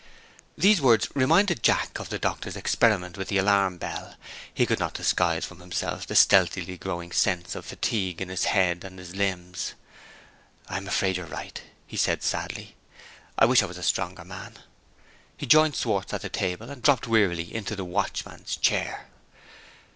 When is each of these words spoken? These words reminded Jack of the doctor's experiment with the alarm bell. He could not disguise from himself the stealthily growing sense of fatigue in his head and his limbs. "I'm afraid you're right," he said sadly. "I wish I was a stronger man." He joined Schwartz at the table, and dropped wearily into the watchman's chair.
These 0.57 0.81
words 0.81 1.09
reminded 1.13 1.61
Jack 1.61 1.99
of 1.99 2.09
the 2.09 2.17
doctor's 2.17 2.55
experiment 2.55 3.19
with 3.19 3.27
the 3.27 3.37
alarm 3.37 3.77
bell. 3.77 4.15
He 4.51 4.65
could 4.65 4.79
not 4.79 4.95
disguise 4.95 5.45
from 5.45 5.59
himself 5.59 6.07
the 6.07 6.15
stealthily 6.15 6.75
growing 6.79 7.11
sense 7.11 7.53
of 7.53 7.67
fatigue 7.67 8.19
in 8.19 8.29
his 8.29 8.45
head 8.45 8.83
and 8.83 8.97
his 8.97 9.13
limbs. 9.15 9.75
"I'm 10.67 10.87
afraid 10.87 11.17
you're 11.17 11.27
right," 11.27 11.61
he 11.85 11.97
said 11.97 12.23
sadly. 12.23 12.75
"I 13.37 13.45
wish 13.45 13.61
I 13.61 13.67
was 13.67 13.77
a 13.77 13.83
stronger 13.83 14.25
man." 14.25 14.57
He 15.37 15.45
joined 15.45 15.75
Schwartz 15.75 16.11
at 16.15 16.23
the 16.23 16.29
table, 16.29 16.71
and 16.71 16.81
dropped 16.81 17.05
wearily 17.07 17.53
into 17.53 17.75
the 17.75 17.85
watchman's 17.85 18.55
chair. 18.55 19.05